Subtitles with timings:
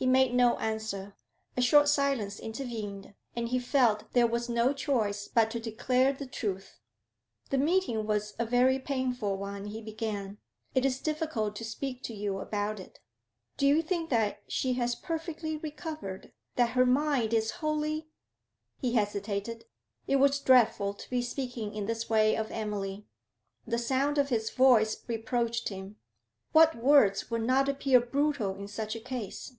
[0.00, 1.16] He made no answer.
[1.56, 6.24] A short silence intervened, and he felt there was no choice but to declare the
[6.24, 6.78] truth.
[7.50, 10.38] 'The meeting was a very painful one,' he began.
[10.72, 13.00] 'It is difficult to speak to you about it.
[13.56, 16.32] Do you think that she has perfectly recovered?
[16.54, 18.06] that her mind is wholly'
[18.80, 19.64] He hesitated;
[20.06, 23.08] it was dreadful to be speaking in this way of Emily.
[23.66, 25.96] The sound of his voice reproached him;
[26.52, 29.54] what words would not appear brutal in such a case?